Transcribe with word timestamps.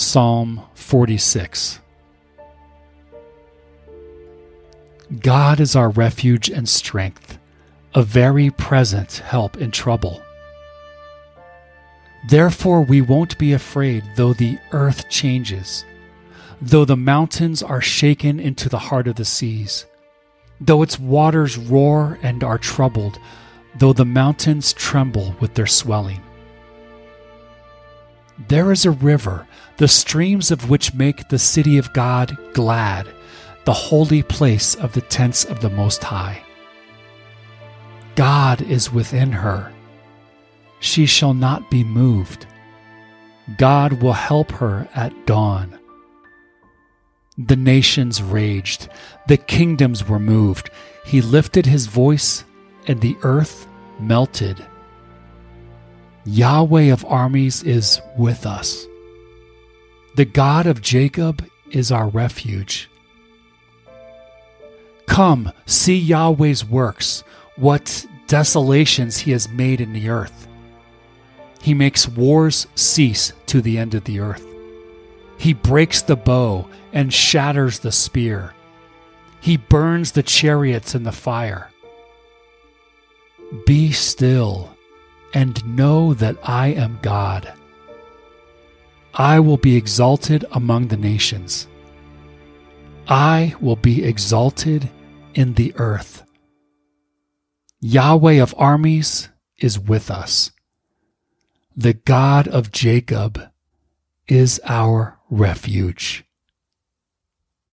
Psalm 0.00 0.62
46 0.72 1.78
God 5.20 5.60
is 5.60 5.76
our 5.76 5.90
refuge 5.90 6.48
and 6.48 6.66
strength, 6.66 7.38
a 7.94 8.02
very 8.02 8.48
present 8.50 9.18
help 9.18 9.58
in 9.58 9.70
trouble. 9.70 10.22
Therefore, 12.30 12.80
we 12.80 13.02
won't 13.02 13.36
be 13.36 13.52
afraid 13.52 14.02
though 14.16 14.32
the 14.32 14.58
earth 14.72 15.10
changes, 15.10 15.84
though 16.62 16.86
the 16.86 16.96
mountains 16.96 17.62
are 17.62 17.82
shaken 17.82 18.40
into 18.40 18.70
the 18.70 18.78
heart 18.78 19.06
of 19.06 19.16
the 19.16 19.26
seas, 19.26 19.84
though 20.62 20.82
its 20.82 20.98
waters 20.98 21.58
roar 21.58 22.18
and 22.22 22.42
are 22.42 22.58
troubled, 22.58 23.18
though 23.78 23.92
the 23.92 24.06
mountains 24.06 24.72
tremble 24.72 25.36
with 25.40 25.52
their 25.52 25.66
swelling. 25.66 26.22
There 28.48 28.72
is 28.72 28.86
a 28.86 28.90
river, 28.90 29.46
the 29.76 29.88
streams 29.88 30.50
of 30.50 30.70
which 30.70 30.94
make 30.94 31.28
the 31.28 31.38
city 31.38 31.78
of 31.78 31.92
God 31.92 32.36
glad, 32.52 33.08
the 33.64 33.72
holy 33.72 34.22
place 34.22 34.74
of 34.74 34.92
the 34.92 35.02
tents 35.02 35.44
of 35.44 35.60
the 35.60 35.70
Most 35.70 36.02
High. 36.02 36.42
God 38.16 38.62
is 38.62 38.92
within 38.92 39.32
her. 39.32 39.72
She 40.80 41.06
shall 41.06 41.34
not 41.34 41.70
be 41.70 41.84
moved. 41.84 42.46
God 43.56 44.02
will 44.02 44.14
help 44.14 44.50
her 44.52 44.88
at 44.94 45.26
dawn. 45.26 45.78
The 47.36 47.56
nations 47.56 48.22
raged, 48.22 48.88
the 49.26 49.36
kingdoms 49.36 50.06
were 50.06 50.18
moved. 50.18 50.70
He 51.04 51.22
lifted 51.22 51.66
his 51.66 51.86
voice, 51.86 52.44
and 52.86 53.00
the 53.00 53.16
earth 53.22 53.66
melted. 53.98 54.64
Yahweh 56.24 56.92
of 56.92 57.04
armies 57.06 57.62
is 57.62 58.00
with 58.16 58.46
us. 58.46 58.86
The 60.16 60.24
God 60.24 60.66
of 60.66 60.82
Jacob 60.82 61.48
is 61.70 61.90
our 61.90 62.08
refuge. 62.08 62.90
Come, 65.06 65.52
see 65.66 65.96
Yahweh's 65.96 66.64
works, 66.64 67.24
what 67.56 68.06
desolations 68.26 69.18
he 69.18 69.32
has 69.32 69.48
made 69.48 69.80
in 69.80 69.92
the 69.92 70.08
earth. 70.08 70.46
He 71.62 71.74
makes 71.74 72.08
wars 72.08 72.66
cease 72.74 73.32
to 73.46 73.60
the 73.60 73.78
end 73.78 73.94
of 73.94 74.04
the 74.04 74.20
earth. 74.20 74.46
He 75.36 75.52
breaks 75.52 76.02
the 76.02 76.16
bow 76.16 76.68
and 76.92 77.12
shatters 77.12 77.78
the 77.78 77.92
spear. 77.92 78.54
He 79.40 79.56
burns 79.56 80.12
the 80.12 80.22
chariots 80.22 80.94
in 80.94 81.02
the 81.02 81.12
fire. 81.12 81.70
Be 83.66 83.90
still 83.90 84.76
and 85.32 85.76
know 85.76 86.14
that 86.14 86.36
I 86.42 86.68
am 86.68 86.98
God. 87.02 87.52
I 89.14 89.40
will 89.40 89.56
be 89.56 89.76
exalted 89.76 90.44
among 90.52 90.88
the 90.88 90.96
nations. 90.96 91.66
I 93.08 93.54
will 93.60 93.76
be 93.76 94.04
exalted 94.04 94.88
in 95.34 95.54
the 95.54 95.72
earth. 95.76 96.22
Yahweh 97.80 98.40
of 98.40 98.54
armies 98.56 99.28
is 99.58 99.78
with 99.78 100.10
us. 100.10 100.52
The 101.76 101.94
God 101.94 102.46
of 102.46 102.72
Jacob 102.72 103.50
is 104.28 104.60
our 104.64 105.18
refuge. 105.28 106.24